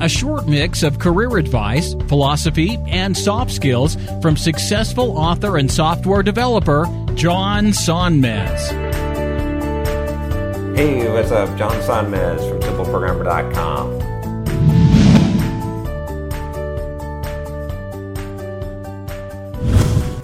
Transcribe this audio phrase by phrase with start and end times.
[0.00, 6.22] a short mix of career advice, philosophy, and soft skills from successful author and software
[6.22, 8.94] developer John Sonmez.
[10.76, 11.56] Hey, what's up?
[11.56, 14.14] John Sonmez from SimpleProgrammer.com.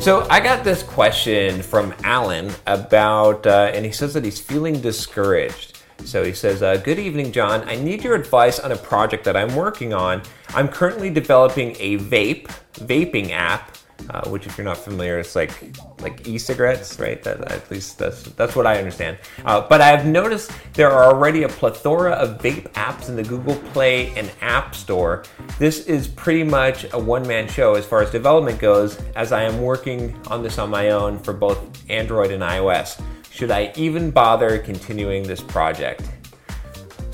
[0.00, 4.80] So I got this question from Alan about, uh, and he says that he's feeling
[4.80, 5.77] discouraged.
[6.04, 7.68] So he says, uh, Good evening, John.
[7.68, 10.22] I need your advice on a project that I'm working on.
[10.50, 13.76] I'm currently developing a vape, vaping app
[14.10, 15.52] uh, which if you're not familiar, it's like
[16.00, 17.22] like e-cigarettes, right?
[17.22, 19.18] That, at least that's that's what I understand.
[19.44, 23.56] Uh, but I've noticed there are already a plethora of vape apps in the Google
[23.72, 25.24] Play and App Store.
[25.58, 29.60] This is pretty much a one-man show as far as development goes, as I am
[29.60, 33.00] working on this on my own for both Android and iOS.
[33.30, 36.02] Should I even bother continuing this project?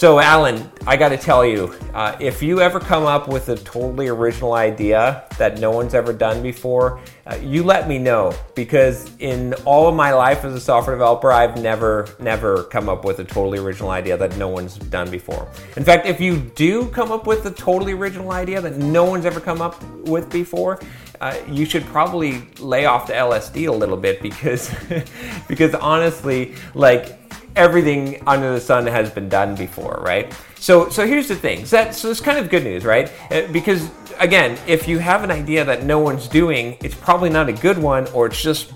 [0.00, 3.56] So, Alan, I got to tell you, uh, if you ever come up with a
[3.56, 9.10] totally original idea that no one's ever done before, uh, you let me know because
[9.18, 13.18] in all of my life as a software developer, I've never, never come up with
[13.18, 15.46] a totally original idea that no one's done before.
[15.76, 19.26] In fact, if you do come up with a totally original idea that no one's
[19.26, 20.80] ever come up with before,
[21.20, 24.74] uh, you should probably lay off the LSD a little bit because,
[25.48, 27.18] because honestly, like
[27.56, 30.32] everything under the sun has been done before, right?
[30.56, 31.66] So, so here's the thing.
[31.66, 33.10] So, that, so it's kind of good news, right?
[33.30, 37.48] Uh, because again, if you have an idea that no one's doing, it's probably not
[37.48, 38.72] a good one, or it's just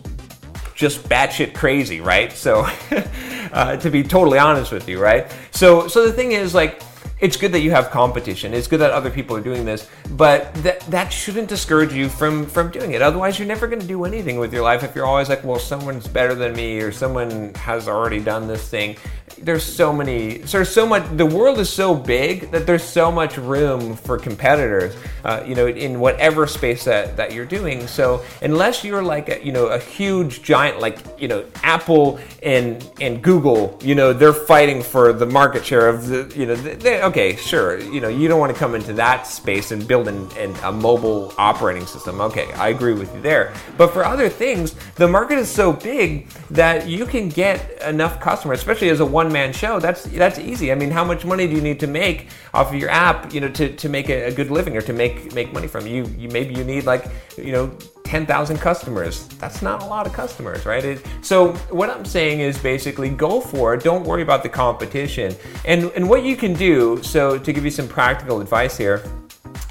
[0.75, 2.33] just batshit crazy, right?
[2.33, 2.67] So,
[3.53, 5.33] uh, to be totally honest with you, right?
[5.53, 6.83] So, so the thing is, like
[7.25, 8.53] it's good that you have competition.
[8.53, 12.45] It's good that other people are doing this, but that that shouldn't discourage you from
[12.45, 13.01] from doing it.
[13.01, 15.59] Otherwise, you're never going to do anything with your life if you're always like, well,
[15.59, 18.97] someone's better than me or someone has already done this thing.
[19.45, 20.39] There's so many.
[20.39, 21.05] There's so much.
[21.17, 24.97] The world is so big that there's so much room for competitors.
[25.25, 27.87] Uh, you know, in whatever space that that you're doing.
[27.87, 32.87] So unless you're like a, you know a huge giant like you know Apple and
[33.01, 37.03] and Google, you know they're fighting for the market share of the you know they,
[37.03, 40.31] okay, sure, you know, you don't want to come into that space and build an,
[40.39, 42.21] an, a mobile operating system.
[42.21, 43.53] Okay, I agree with you there.
[43.77, 48.59] But for other things, the market is so big that you can get enough customers,
[48.59, 49.81] especially as a one-man show.
[49.81, 50.71] That's that's easy.
[50.71, 53.41] I mean, how much money do you need to make off of your app, you
[53.41, 56.05] know, to, to make a, a good living or to make make money from you?
[56.17, 57.07] You maybe you need like,
[57.37, 59.27] you know, 10,000 customers.
[59.41, 60.85] That's not a lot of customers, right?
[60.85, 63.83] It, so what I'm saying is basically go for it.
[63.83, 65.35] Don't worry about the competition.
[65.65, 69.03] And and what you can do, so to give you some practical advice here,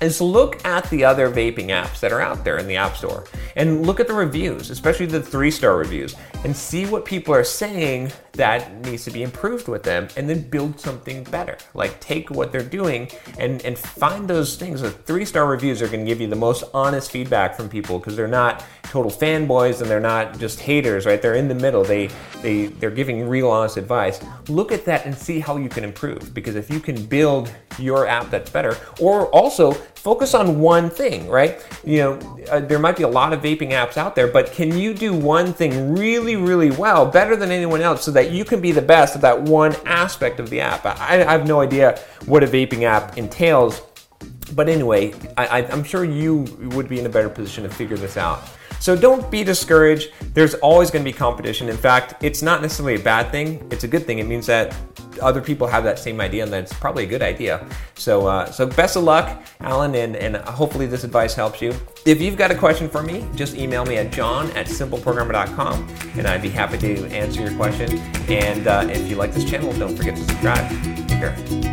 [0.04, 3.26] is look at the other vaping apps that are out there in the App Store
[3.56, 7.44] and look at the reviews, especially the three star reviews, and see what people are
[7.44, 11.58] saying that needs to be improved with them, and then build something better.
[11.74, 14.82] Like take what they're doing and, and find those things.
[14.82, 18.00] The three star reviews are going to give you the most honest feedback from people
[18.00, 18.64] because they're not
[18.94, 21.20] total fanboys and they're not just haters, right?
[21.20, 21.84] They're in the middle.
[21.84, 22.12] They
[22.44, 24.24] they they're giving real honest advice.
[24.48, 28.06] Look at that and see how you can improve because if you can build your
[28.06, 31.66] app that's better, or also focus on one thing, right?
[31.84, 34.78] You know, uh, there might be a lot of vaping apps out there, but can
[34.78, 38.62] you do one thing really, really well, better than anyone else, so that you can
[38.62, 40.86] be the best at that one aspect of the app?
[40.86, 43.82] I, I have no idea what a vaping app entails,
[44.54, 48.18] but anyway, I, I'm sure you would be in a better position to figure this
[48.18, 48.44] out.
[48.80, 50.12] So don't be discouraged.
[50.34, 51.70] There's always going to be competition.
[51.70, 53.66] In fact, it's not necessarily a bad thing.
[53.72, 54.20] It's a good thing.
[54.20, 54.76] It means that
[55.22, 57.66] other people have that same idea, and that's probably a good idea.
[57.96, 61.74] So, uh, so best of luck, Alan, and, and hopefully this advice helps you.
[62.06, 65.88] If you've got a question for me, just email me at john at simpleprogrammer.com,
[66.18, 67.98] and I'd be happy to answer your question.
[68.30, 70.70] And uh, if you like this channel, don't forget to subscribe.
[71.08, 71.73] Take care.